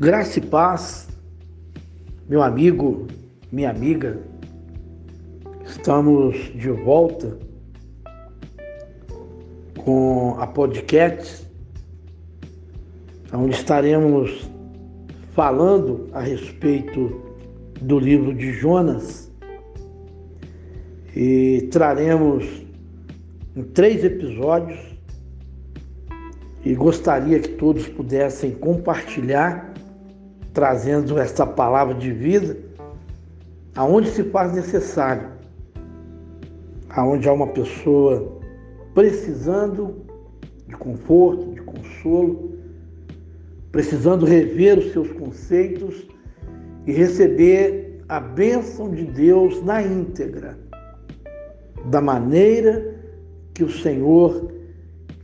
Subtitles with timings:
[0.00, 1.06] Graça e paz,
[2.28, 3.06] meu amigo,
[3.52, 4.18] minha amiga,
[5.64, 7.38] estamos de volta
[9.84, 11.48] com a podcast,
[13.32, 14.50] onde estaremos
[15.30, 17.22] falando a respeito
[17.80, 19.30] do livro de Jonas.
[21.14, 22.44] E traremos
[23.54, 24.80] em três episódios
[26.64, 29.73] e gostaria que todos pudessem compartilhar
[30.54, 32.56] trazendo esta palavra de vida
[33.74, 35.28] aonde se faz necessário,
[36.88, 38.38] aonde há uma pessoa
[38.94, 39.96] precisando
[40.68, 42.56] de conforto, de consolo,
[43.72, 46.06] precisando rever os seus conceitos
[46.86, 50.56] e receber a bênção de Deus na íntegra,
[51.86, 52.94] da maneira
[53.52, 54.52] que o Senhor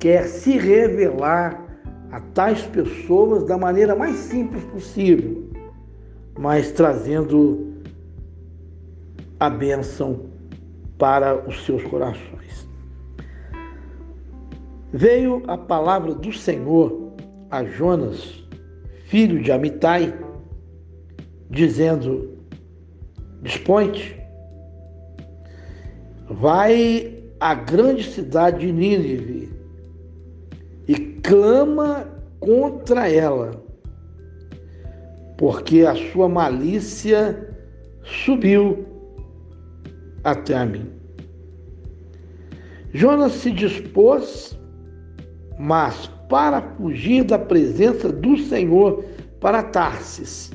[0.01, 1.70] quer se revelar
[2.11, 5.49] a tais pessoas da maneira mais simples possível,
[6.39, 7.75] mas trazendo
[9.39, 10.27] a bênção
[10.99, 12.69] para os seus corações.
[14.93, 17.13] Veio a palavra do Senhor
[17.51, 18.45] a Jonas,
[19.07, 20.13] filho de Amitai,
[21.49, 22.39] dizendo:
[23.43, 24.21] Dispõe-te,
[26.29, 29.60] vai à grande cidade de Nínive
[30.91, 32.05] e clama
[32.41, 33.53] contra ela,
[35.39, 37.49] porque a sua malícia
[38.03, 38.85] subiu
[40.25, 40.91] até a mim.
[42.93, 44.59] Jonas se dispôs,
[45.61, 49.05] mas para fugir da presença do Senhor
[49.39, 50.51] para Tarsis.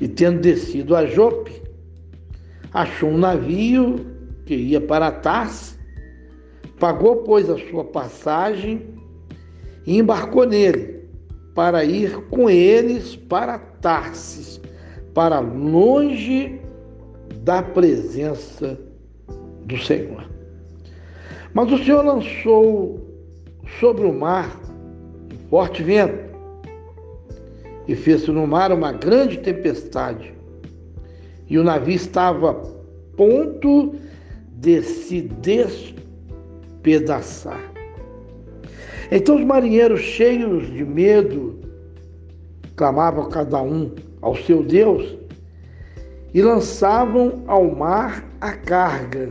[0.00, 1.60] E tendo descido a Jope,
[2.72, 3.96] achou um navio
[4.46, 5.76] que ia para Tarsis,
[6.78, 8.91] pagou, pois, a sua passagem
[9.86, 11.02] e embarcou nele
[11.54, 14.60] para ir com eles para Tarsis,
[15.12, 16.60] para longe
[17.42, 18.78] da presença
[19.64, 20.30] do Senhor.
[21.52, 23.00] Mas o Senhor lançou
[23.80, 24.60] sobre o mar
[25.32, 26.32] um forte vento
[27.86, 30.32] e fez-se no mar uma grande tempestade.
[31.48, 32.54] E o navio estava a
[33.16, 33.94] ponto
[34.52, 37.71] de se despedaçar.
[39.14, 41.60] Então os marinheiros, cheios de medo,
[42.74, 43.90] clamavam cada um
[44.22, 45.18] ao seu Deus
[46.32, 49.28] e lançavam ao mar a carga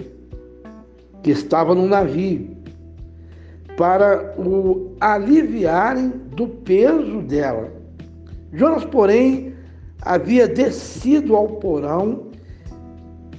[1.24, 2.56] que estava no navio,
[3.76, 7.74] para o aliviarem do peso dela.
[8.54, 9.56] Jonas, porém,
[10.04, 12.28] havia descido ao porão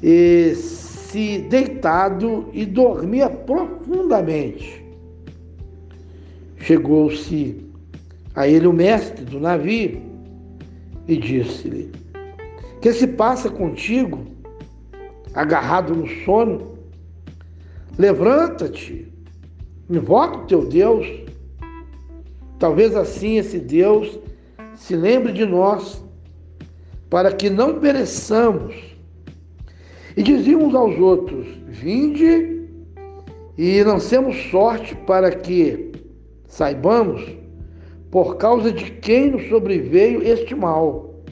[0.03, 4.82] e se deitado e dormia profundamente.
[6.63, 7.57] Chegou-se
[8.37, 10.01] a ele o mestre do navio
[11.09, 11.91] e disse-lhe:
[12.81, 14.25] Que se passa contigo,
[15.35, 16.79] agarrado no sono?
[17.99, 19.13] Levanta-te,
[19.91, 21.05] invoca o teu Deus.
[22.61, 24.17] Talvez assim esse Deus
[24.77, 26.01] se lembre de nós,
[27.11, 28.77] para que não pereçamos.
[30.17, 32.69] E diziam uns aos outros: Vinde
[33.59, 35.92] e lancemos sorte para que
[36.53, 37.35] Saibamos
[38.11, 41.25] por causa de quem nos sobreveio este mal.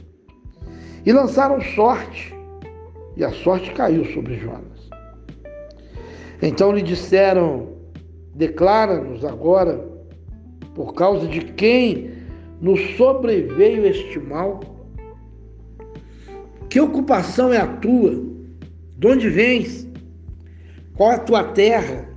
[1.04, 2.34] E lançaram sorte,
[3.18, 4.88] e a sorte caiu sobre Jonas.
[6.40, 7.68] Então lhe disseram:
[8.34, 9.86] Declara-nos agora,
[10.74, 12.12] por causa de quem
[12.58, 14.60] nos sobreveio este mal.
[16.70, 18.24] Que ocupação é a tua?
[18.96, 19.86] De onde vens?
[20.96, 22.08] Qual é a tua terra?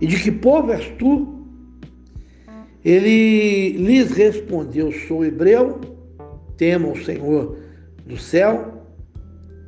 [0.00, 1.33] E de que povo és tu?
[2.84, 5.80] Ele lhes respondeu: Sou hebreu,
[6.56, 7.58] temo o Senhor
[8.04, 8.86] do céu,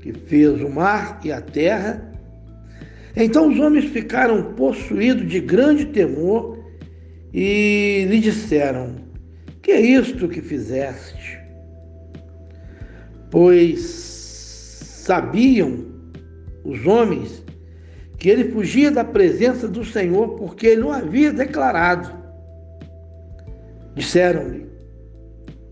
[0.01, 2.13] que fez o mar e a terra.
[3.17, 6.59] Então os homens ficaram possuídos de grande temor
[7.33, 8.97] e lhe disseram:
[9.63, 11.39] Que é isto que fizeste?
[13.31, 13.81] Pois
[15.07, 15.87] sabiam
[16.65, 17.43] os homens
[18.19, 22.26] que ele fugia da presença do Senhor porque ele não havia declarado.
[23.97, 24.67] Disseram-lhe: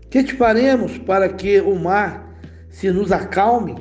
[0.09, 2.35] Que te faremos para que o mar
[2.69, 3.75] se nos acalme?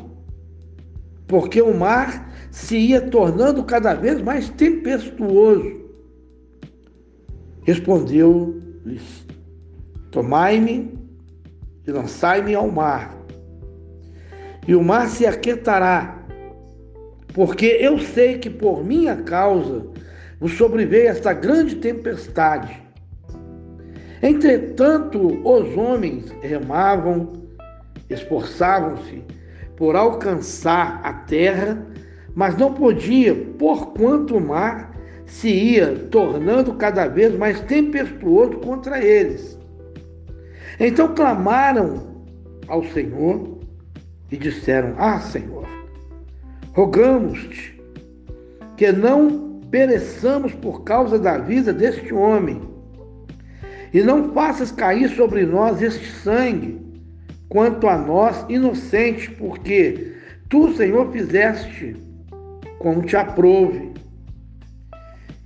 [1.27, 5.83] Porque o mar se ia tornando cada vez mais tempestuoso.
[7.63, 9.27] Respondeu-lhes:
[10.11, 10.93] Tomai-me
[11.87, 13.17] e lançai-me ao mar,
[14.69, 16.23] e o mar se aquietará,
[17.33, 19.87] porque eu sei que por minha causa
[20.39, 22.84] vos sobreveio esta grande tempestade.
[24.25, 27.29] Entretanto, os homens remavam,
[28.09, 29.23] esforçavam-se
[29.77, 31.87] por alcançar a terra,
[32.35, 39.59] mas não podia, porquanto o mar se ia tornando cada vez mais tempestuoso contra eles.
[40.81, 42.25] Então clamaram
[42.67, 43.59] ao Senhor
[44.33, 45.69] e disseram: Ah, Senhor,
[46.73, 47.79] rogamos-te
[48.75, 52.74] que não pereçamos por causa da vida deste homem,
[53.95, 56.85] e não faças cair sobre nós este sangue,
[57.49, 60.15] quanto a nós inocentes, porque
[60.49, 61.97] tu, Senhor, fizeste
[62.81, 63.93] como te aprouve.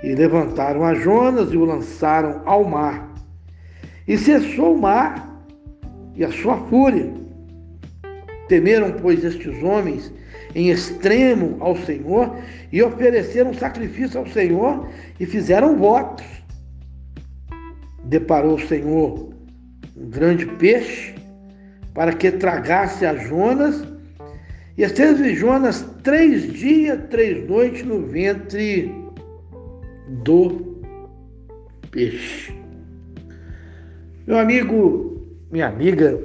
[0.02, 3.12] E levantaram a Jonas e o lançaram ao mar.
[4.06, 5.44] E cessou o mar
[6.14, 7.12] e a sua fúria.
[8.48, 10.10] Temeram, pois, estes homens
[10.54, 12.34] em extremo ao Senhor
[12.72, 14.88] e ofereceram sacrifício ao Senhor
[15.20, 16.37] e fizeram votos.
[18.08, 19.28] Deparou o Senhor
[19.94, 21.14] um grande peixe
[21.92, 23.86] para que tragasse a Jonas
[24.78, 28.94] e esteve Jonas três dias, três noites no ventre
[30.24, 30.80] do
[31.90, 32.56] peixe.
[34.26, 36.18] Meu amigo, minha amiga,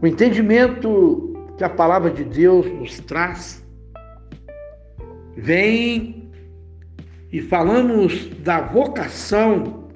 [0.00, 3.64] o entendimento que a palavra de Deus nos traz
[5.36, 6.29] vem
[7.32, 9.88] e falamos da vocação,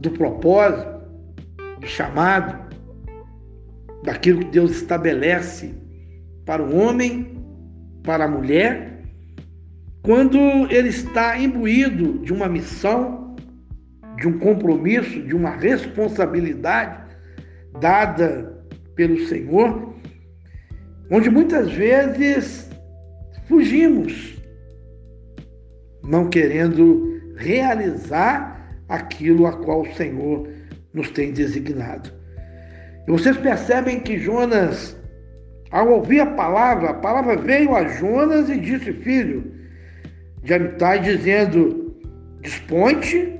[0.00, 1.00] do propósito,
[1.80, 2.66] do chamado,
[4.04, 5.74] daquilo que Deus estabelece
[6.44, 7.42] para o homem,
[8.02, 9.02] para a mulher,
[10.02, 10.38] quando
[10.70, 13.34] ele está imbuído de uma missão,
[14.16, 17.16] de um compromisso, de uma responsabilidade
[17.80, 19.94] dada pelo Senhor,
[21.10, 22.70] onde muitas vezes
[23.48, 24.35] fugimos,
[26.06, 28.56] não querendo realizar
[28.88, 30.48] aquilo a qual o Senhor
[30.92, 32.10] nos tem designado.
[33.06, 34.96] E vocês percebem que Jonas,
[35.70, 39.52] ao ouvir a palavra, a palavra veio a Jonas e disse: Filho
[40.42, 41.94] de Amitai, dizendo:
[42.40, 43.38] Desponte,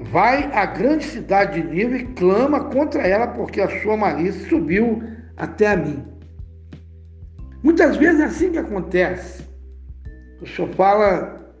[0.00, 5.02] vai à grande cidade de Nínive e clama contra ela, porque a sua malícia subiu
[5.36, 6.04] até a mim.
[7.62, 9.53] Muitas vezes é assim que acontece.
[10.44, 11.54] O Senhor fala,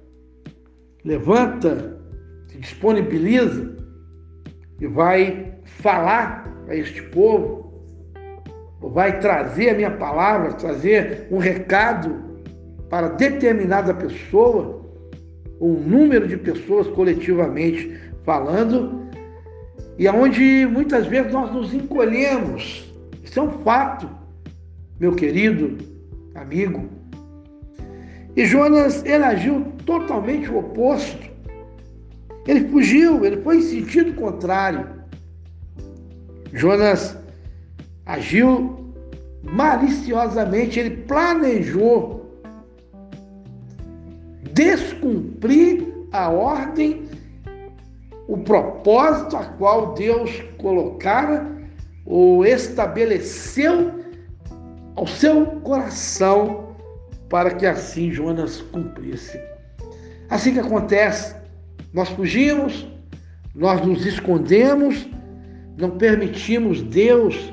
[1.02, 1.98] levanta,
[2.48, 3.74] se disponibiliza
[4.78, 7.72] e vai falar a este povo,
[8.82, 12.42] vai trazer a minha palavra, trazer um recado
[12.90, 14.84] para determinada pessoa,
[15.58, 19.08] um número de pessoas coletivamente falando,
[19.98, 22.94] e aonde muitas vezes nós nos encolhemos.
[23.22, 24.10] Isso é um fato,
[25.00, 25.78] meu querido
[26.34, 27.03] amigo.
[28.36, 31.30] E Jonas, ele agiu totalmente o oposto.
[32.46, 34.88] Ele fugiu, ele foi em sentido contrário.
[36.52, 37.16] Jonas
[38.04, 38.92] agiu
[39.42, 42.24] maliciosamente, ele planejou
[44.52, 47.08] descumprir a ordem,
[48.28, 51.46] o propósito a qual Deus colocara
[52.06, 53.92] ou estabeleceu
[54.96, 56.63] ao seu coração
[57.28, 59.40] para que assim Jonas cumprisse.
[60.28, 61.34] Assim que acontece,
[61.92, 62.86] nós fugimos,
[63.54, 65.08] nós nos escondemos,
[65.78, 67.52] não permitimos Deus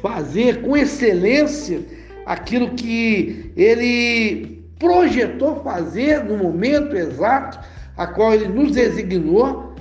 [0.00, 1.80] fazer com excelência
[2.26, 7.60] aquilo que Ele projetou fazer no momento exato
[7.96, 9.74] a qual Ele nos designou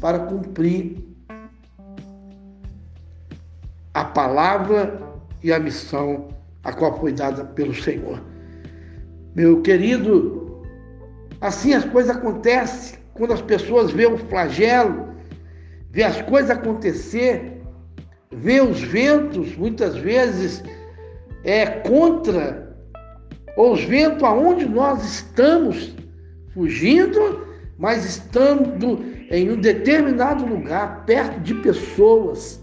[0.00, 0.96] para cumprir
[3.94, 5.00] a palavra
[5.42, 6.28] e a missão
[6.62, 8.20] a qual foi dada pelo Senhor.
[9.36, 10.62] Meu querido,
[11.42, 12.98] assim as coisas acontecem.
[13.12, 15.10] Quando as pessoas veem o flagelo,
[15.90, 17.60] vê as coisas acontecer,
[18.32, 20.64] vê os ventos, muitas vezes,
[21.44, 22.74] é contra,
[23.58, 25.94] ou os ventos aonde nós estamos
[26.54, 27.46] fugindo,
[27.78, 32.58] mas estando em um determinado lugar, perto de pessoas,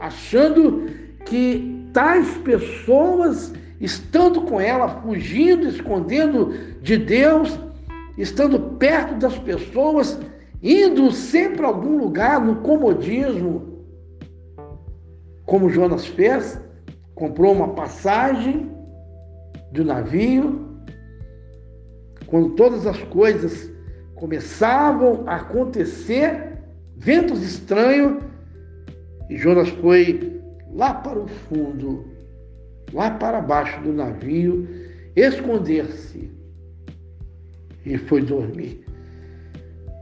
[0.00, 0.86] achando
[1.24, 7.58] que tais pessoas, estando com ela, fugindo, escondendo de Deus,
[8.16, 10.18] estando perto das pessoas,
[10.62, 13.84] indo sempre a algum lugar no comodismo,
[15.44, 16.60] como Jonas fez,
[17.14, 18.70] comprou uma passagem
[19.72, 20.66] do navio,
[22.26, 23.70] quando todas as coisas
[24.14, 26.58] começavam a acontecer,
[26.96, 28.22] ventos estranhos,
[29.28, 30.42] e Jonas foi
[30.72, 32.15] lá para o fundo,
[32.92, 34.68] lá para baixo do navio,
[35.14, 36.30] esconder-se.
[37.84, 38.84] E foi dormir.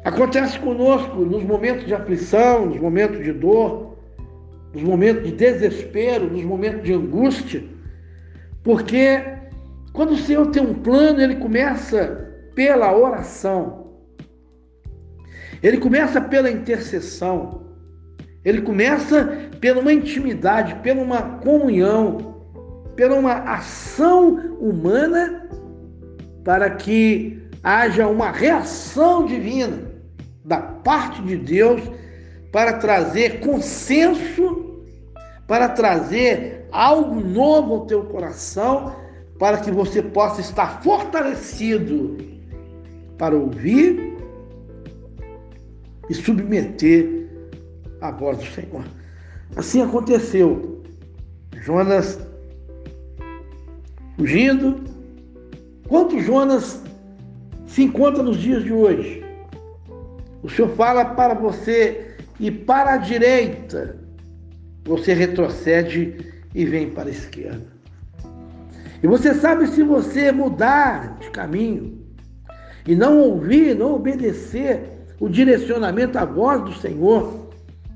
[0.05, 3.97] Acontece conosco nos momentos de aflição, nos momentos de dor,
[4.73, 7.65] nos momentos de desespero, nos momentos de angústia,
[8.63, 9.23] porque
[9.93, 13.93] quando o Senhor tem um plano, ele começa pela oração,
[15.63, 17.65] ele começa pela intercessão,
[18.45, 22.34] ele começa pela uma intimidade, pela uma comunhão,
[22.97, 25.49] pela uma ação humana
[26.45, 29.91] para que haja uma reação divina
[30.45, 31.81] da parte de Deus
[32.53, 34.83] para trazer consenso,
[35.47, 38.95] para trazer algo novo ao teu coração,
[39.39, 42.17] para que você possa estar fortalecido
[43.19, 44.17] para ouvir
[46.09, 47.29] e submeter
[48.01, 48.85] a voz do Senhor.
[49.57, 50.83] Assim aconteceu.
[51.63, 52.19] Jonas
[54.17, 54.81] fugindo.
[55.89, 56.83] Quanto Jonas
[57.67, 59.25] se encontra nos dias de hoje?
[60.43, 63.97] O Senhor fala para você ir para a direita,
[64.85, 67.75] você retrocede e vem para a esquerda.
[69.03, 71.99] E você sabe se você mudar de caminho
[72.87, 74.81] e não ouvir, não obedecer
[75.21, 77.51] o direcionamento à voz do Senhor,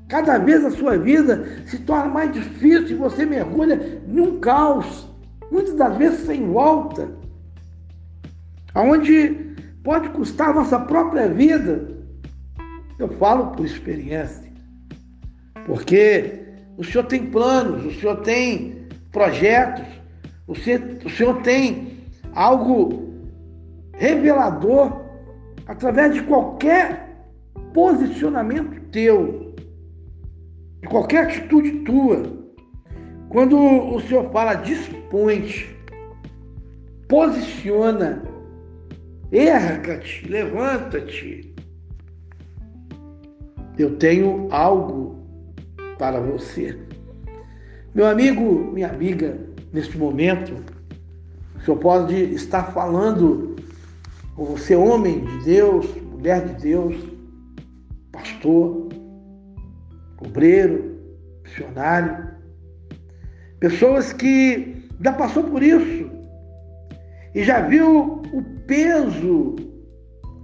[0.07, 5.08] cada vez a sua vida se torna mais difícil e você mergulha num caos,
[5.51, 7.09] muitas das vezes sem volta,
[8.73, 11.97] aonde pode custar a nossa própria vida.
[12.97, 14.51] Eu falo por experiência,
[15.65, 16.39] porque
[16.77, 19.85] o Senhor tem planos, o Senhor tem projetos,
[20.47, 22.03] o Senhor, o Senhor tem
[22.33, 23.09] algo
[23.93, 25.01] revelador
[25.67, 27.09] através de qualquer
[27.73, 29.53] posicionamento teu,
[30.81, 32.38] de qualquer atitude tua.
[33.29, 35.47] Quando o Senhor fala, dispõe
[37.07, 38.23] posiciona,
[39.31, 41.53] erga-te, levanta-te.
[43.77, 45.17] Eu tenho algo
[45.97, 46.77] para você.
[47.95, 49.39] Meu amigo, minha amiga,
[49.73, 50.53] neste momento,
[51.55, 53.55] o Senhor pode estar falando
[54.35, 56.95] com você, homem de Deus, mulher de Deus,
[58.11, 58.89] pastor,
[60.21, 60.97] obreiro,
[61.43, 62.28] missionário,
[63.59, 66.09] pessoas que já passou por isso
[67.35, 69.55] e já viu o peso,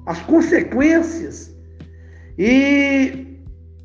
[0.06, 1.56] as consequências
[2.38, 3.40] e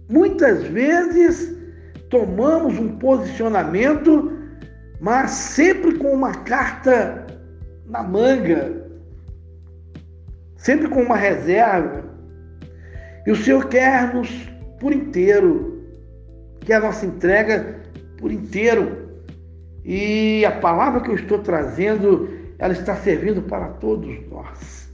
[0.08, 1.56] muitas vezes
[2.08, 4.32] tomamos um posicionamento,
[5.00, 7.26] mas sempre com uma carta
[7.86, 8.84] na manga,
[10.56, 12.04] sempre com uma reserva.
[13.26, 14.28] E o Senhor quer-nos
[14.80, 15.84] por inteiro,
[16.60, 17.80] quer a nossa entrega
[18.18, 19.09] por inteiro.
[19.84, 24.92] E a palavra que eu estou trazendo, ela está servindo para todos nós.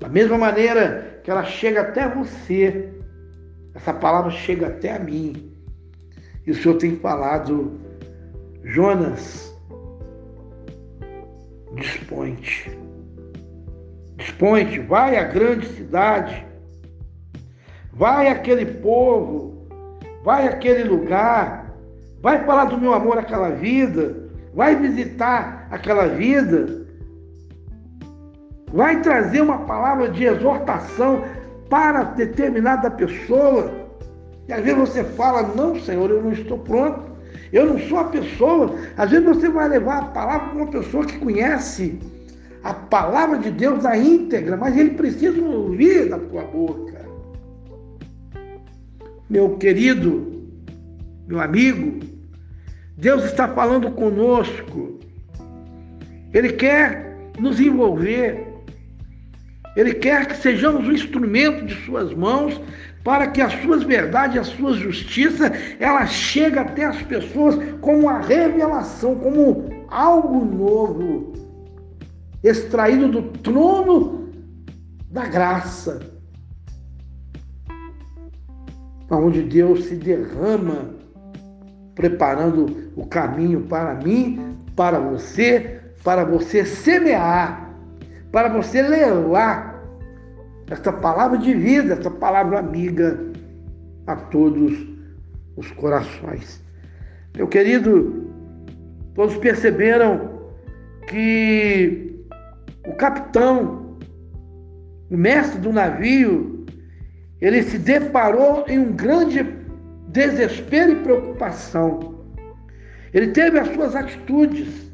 [0.00, 2.92] Da mesma maneira que ela chega até você,
[3.74, 5.52] essa palavra chega até a mim.
[6.46, 7.80] E o Senhor tem falado,
[8.62, 9.54] Jonas,
[11.74, 12.70] dispõe-te.
[14.16, 16.46] Dispõe-te, vai à grande cidade,
[17.92, 19.66] vai àquele povo,
[20.22, 21.65] vai àquele lugar,
[22.26, 24.16] vai falar do meu amor àquela vida,
[24.52, 26.84] vai visitar aquela vida,
[28.72, 31.22] vai trazer uma palavra de exortação
[31.70, 33.70] para determinada pessoa.
[34.48, 37.00] E às vezes você fala, não, Senhor, eu não estou pronto,
[37.52, 38.74] eu não sou a pessoa.
[38.96, 41.96] Às vezes você vai levar a palavra para uma pessoa que conhece
[42.64, 47.06] a palavra de Deus na íntegra, mas ele precisa ouvir da tua boca.
[49.30, 50.42] Meu querido,
[51.28, 52.15] meu amigo,
[52.96, 54.98] Deus está falando conosco.
[56.32, 58.46] Ele quer nos envolver.
[59.76, 62.58] Ele quer que sejamos um instrumento de suas mãos
[63.04, 68.18] para que as suas verdades, a sua justiça, ela chegue até as pessoas como uma
[68.18, 71.32] revelação, como algo novo,
[72.42, 74.28] extraído do trono
[75.10, 76.00] da graça,
[79.08, 80.96] onde Deus se derrama,
[81.96, 87.74] preparando o caminho para mim, para você, para você semear,
[88.30, 89.82] para você levar
[90.70, 93.18] esta palavra de vida, esta palavra amiga
[94.06, 94.86] a todos
[95.56, 96.62] os corações.
[97.34, 98.30] Meu querido,
[99.14, 100.36] todos perceberam
[101.08, 102.14] que
[102.86, 103.96] o capitão,
[105.10, 106.66] o mestre do navio,
[107.40, 109.42] ele se deparou em um grande
[110.16, 112.24] desespero e preocupação.
[113.12, 114.90] Ele teve as suas atitudes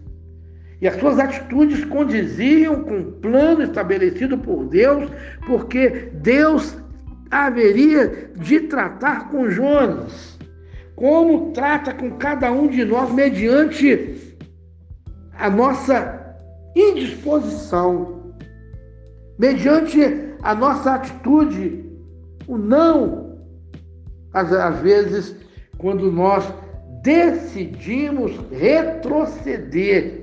[0.81, 5.09] e as suas atitudes condiziam com o plano estabelecido por Deus,
[5.47, 6.77] porque Deus
[7.31, 10.37] haveria de tratar com Jonas,
[10.97, 14.37] como trata com cada um de nós mediante
[15.39, 16.37] a nossa
[16.75, 18.35] indisposição,
[19.39, 20.01] mediante
[20.43, 21.85] a nossa atitude,
[22.49, 23.32] o não,
[24.33, 25.37] às, às vezes,
[25.79, 26.53] quando nós
[27.03, 30.23] decidimos retroceder.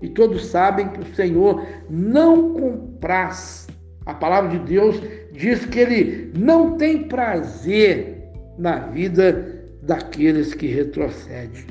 [0.00, 3.68] E todos sabem que o Senhor não compraz.
[4.06, 5.00] A palavra de Deus
[5.32, 8.24] diz que ele não tem prazer
[8.58, 11.66] na vida daqueles que retrocedem.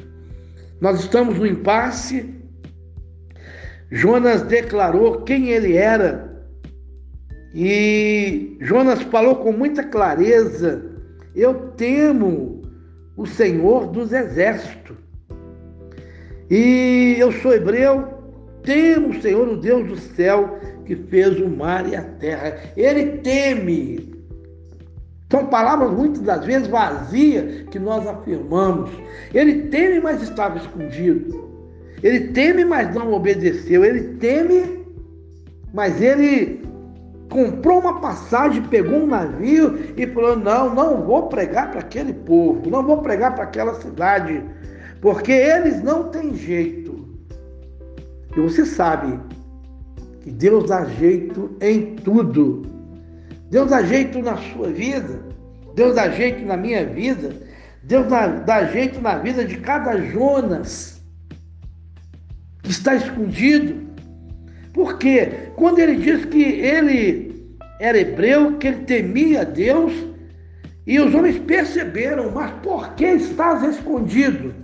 [0.79, 2.34] Nós estamos no impasse.
[3.91, 6.29] Jonas declarou quem ele era.
[7.53, 10.99] E Jonas falou com muita clareza:
[11.39, 12.62] Eu temo
[13.15, 14.98] o Senhor dos exércitos.
[16.50, 18.05] E eu sou hebreu,
[18.62, 22.58] temo o Senhor, o Deus do céu, que fez o mar e a terra.
[22.75, 24.13] Ele teme.
[25.31, 28.91] São palavras muitas das vezes vazias que nós afirmamos.
[29.34, 31.50] Ele teme, mas estava escondido.
[32.03, 33.86] Ele teme, mas não obedeceu.
[33.86, 34.86] Ele teme,
[35.74, 36.67] mas ele
[37.30, 42.70] comprou uma passagem, pegou um navio e falou: Não, não vou pregar para aquele povo,
[42.70, 44.44] não vou pregar para aquela cidade,
[45.00, 47.08] porque eles não têm jeito.
[48.36, 49.20] E você sabe
[50.22, 52.64] que Deus dá jeito em tudo.
[53.50, 55.24] Deus dá jeito na sua vida,
[55.74, 57.34] Deus dá jeito na minha vida,
[57.84, 61.02] Deus dá, dá jeito na vida de cada Jonas
[62.62, 63.88] que está escondido.
[64.80, 65.26] Porque
[65.58, 69.92] quando ele diz que ele era hebreu, que ele temia Deus,
[70.88, 74.56] e os homens perceberam, mas por que estás escondido?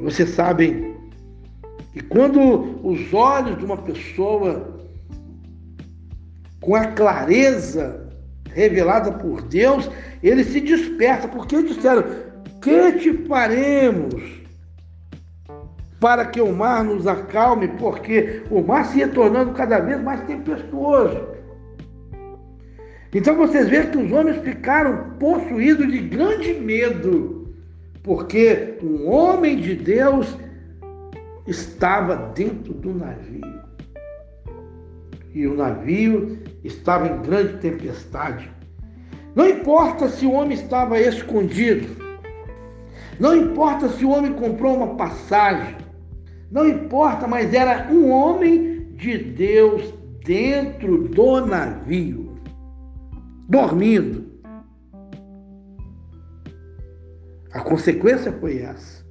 [0.00, 0.92] Vocês sabem
[1.94, 4.76] e quando os olhos de uma pessoa,
[6.60, 8.10] com a clareza
[8.52, 9.88] revelada por Deus,
[10.20, 12.02] ele se desperta, porque disseram:
[12.60, 14.43] Que te faremos
[16.04, 17.66] para que o mar nos acalme?
[17.66, 21.18] Porque o mar se ia tornando cada vez mais tempestuoso.
[23.14, 27.48] Então vocês veem que os homens ficaram possuídos de grande medo,
[28.02, 30.36] porque um homem de Deus
[31.46, 33.62] estava dentro do navio.
[35.32, 38.52] E o navio estava em grande tempestade.
[39.34, 41.96] Não importa se o homem estava escondido,
[43.18, 45.82] não importa se o homem comprou uma passagem,
[46.54, 49.92] não importa, mas era um homem de Deus
[50.24, 52.38] dentro do navio,
[53.48, 54.24] dormindo.
[57.52, 59.04] A consequência foi essa.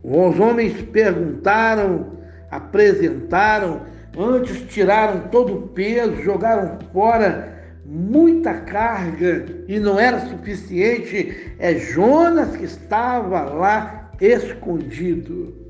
[0.00, 2.18] Os homens perguntaram,
[2.52, 3.80] apresentaram,
[4.16, 7.52] antes tiraram todo o peso, jogaram fora
[7.84, 11.52] muita carga e não era suficiente.
[11.58, 15.61] É Jonas que estava lá escondido,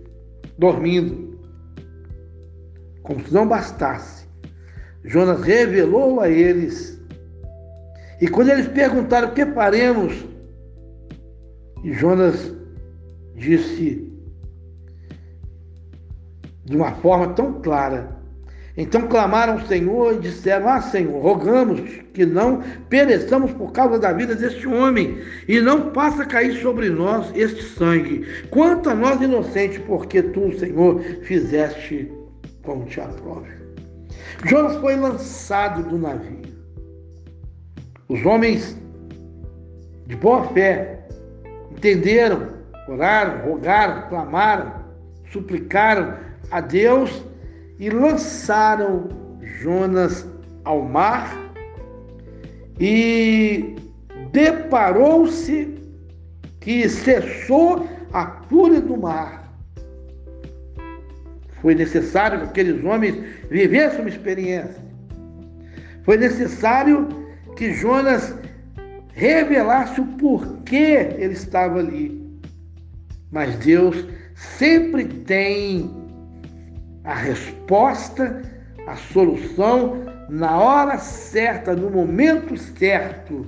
[0.59, 1.39] dormindo.
[3.03, 4.27] Como se não bastasse.
[5.05, 7.01] Jonas revelou a eles.
[8.21, 10.25] E quando eles perguntaram o que faremos,
[11.85, 12.55] Jonas
[13.35, 14.13] disse:
[16.65, 18.22] de uma forma tão clara.
[18.77, 21.81] Então clamaram ao Senhor e disseram: Ah, Senhor, rogamos
[22.15, 27.31] que não pereçamos por causa da vida deste homem, e não faça cair sobre nós
[27.35, 28.27] este sangue.
[28.51, 32.11] Quanto a nós inocentes, porque tu, Senhor, fizeste
[32.63, 33.51] como te aprove.
[34.45, 36.41] Jonas foi lançado do navio.
[38.09, 38.77] Os homens
[40.07, 41.07] de boa fé
[41.71, 42.49] entenderam,
[42.89, 44.73] oraram, rogaram, clamaram,
[45.31, 46.17] suplicaram
[46.51, 47.23] a Deus
[47.83, 49.09] e lançaram
[49.43, 50.25] Jonas
[50.65, 51.37] ao mar
[52.79, 53.75] e
[54.31, 55.75] deparou-se
[56.61, 59.53] que cessou a fúria do mar.
[61.61, 63.17] Foi necessário que aqueles homens
[63.51, 64.81] vivessem uma experiência.
[66.05, 67.09] Foi necessário
[67.57, 68.33] que Jonas
[69.13, 72.33] revelasse o porquê ele estava ali.
[73.33, 76.02] Mas Deus sempre tem
[77.05, 78.43] a resposta,
[78.87, 83.47] a solução na hora certa, no momento certo,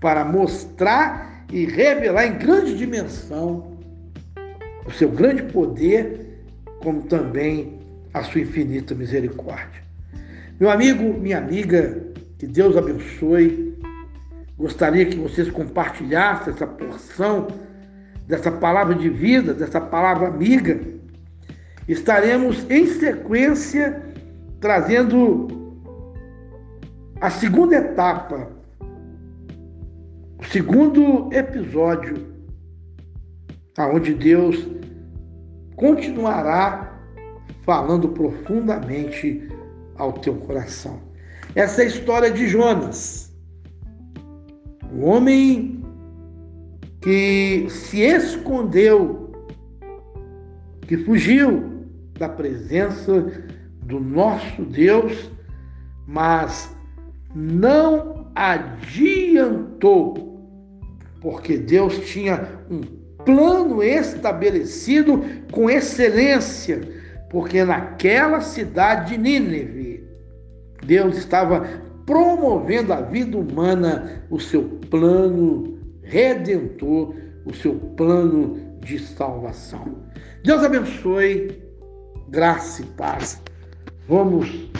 [0.00, 3.78] para mostrar e revelar em grande dimensão
[4.86, 6.44] o seu grande poder,
[6.82, 7.78] como também
[8.12, 9.82] a sua infinita misericórdia.
[10.60, 12.02] Meu amigo, minha amiga,
[12.38, 13.78] que Deus abençoe.
[14.58, 17.48] Gostaria que vocês compartilhassem essa porção
[18.26, 20.93] dessa palavra de vida, dessa palavra amiga
[21.88, 24.02] estaremos em sequência
[24.60, 25.48] trazendo
[27.20, 28.48] a segunda etapa,
[30.38, 32.16] o segundo episódio,
[33.76, 34.66] aonde Deus
[35.76, 36.98] continuará
[37.62, 39.48] falando profundamente
[39.96, 41.00] ao teu coração.
[41.54, 43.34] Essa é a história de Jonas,
[44.92, 45.82] o homem
[47.00, 49.30] que se escondeu,
[50.82, 51.73] que fugiu
[52.18, 53.32] da presença
[53.82, 55.30] do nosso Deus,
[56.06, 56.74] mas
[57.34, 60.40] não adiantou,
[61.20, 62.80] porque Deus tinha um
[63.24, 66.80] plano estabelecido com excelência,
[67.30, 70.04] porque naquela cidade de Nínive,
[70.84, 71.66] Deus estava
[72.06, 80.02] promovendo a vida humana, o seu plano redentor, o seu plano de salvação.
[80.42, 81.63] Deus abençoe,
[82.28, 83.42] graça e paz.
[84.08, 84.70] Vamos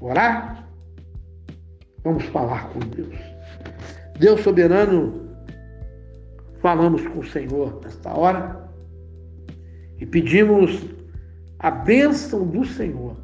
[0.00, 0.68] orar?
[2.04, 3.16] Vamos falar com Deus.
[4.18, 5.28] Deus soberano,
[6.60, 8.68] falamos com o Senhor nesta hora
[9.98, 10.84] e pedimos
[11.58, 13.16] a bênção do Senhor,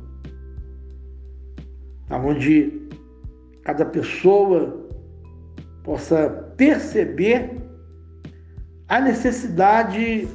[2.11, 2.89] aonde
[3.63, 4.87] cada pessoa
[5.83, 7.57] possa perceber
[8.89, 10.29] a necessidade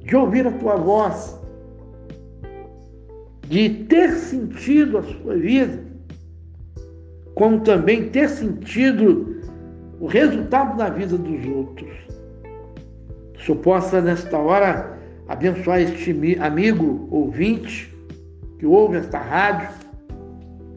[0.00, 1.38] de ouvir a tua voz,
[3.48, 5.82] de ter sentido a sua vida,
[7.34, 9.40] como também ter sentido
[9.98, 11.90] o resultado na vida dos outros.
[13.32, 17.94] Que o Senhor possa, nesta hora, abençoar este amigo ouvinte
[18.58, 19.68] que ouve esta rádio,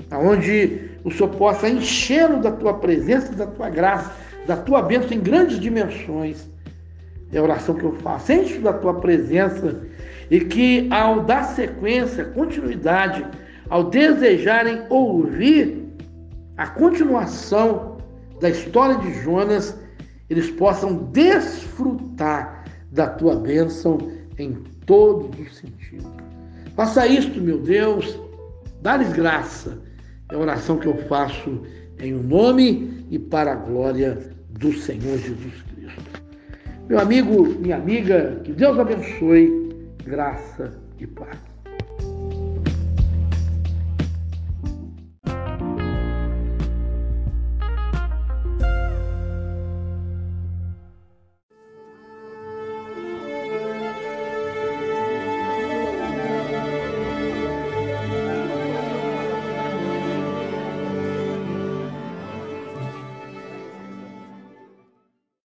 [0.09, 4.13] aonde o Senhor possa enchê-lo da tua presença, da tua graça,
[4.47, 6.49] da tua bênção em grandes dimensões.
[7.33, 8.31] É a oração que eu faço.
[8.31, 9.81] Enche da tua presença
[10.31, 13.23] e que ao dar sequência, continuidade,
[13.69, 15.85] ao desejarem ouvir
[16.55, 17.97] a continuação
[18.39, 19.77] da história de Jonas,
[20.29, 22.63] eles possam desfrutar
[22.93, 23.97] da tua bênção
[24.39, 24.53] em
[24.85, 26.09] todos os sentidos.
[26.77, 28.17] Faça isto, meu Deus,
[28.81, 29.81] dá-lhes graça.
[30.31, 31.61] É a oração que eu faço
[31.99, 34.17] em o nome e para a glória
[34.49, 36.23] do Senhor Jesus Cristo.
[36.87, 39.60] Meu amigo, minha amiga, que Deus abençoe,
[40.03, 41.50] graça e paz.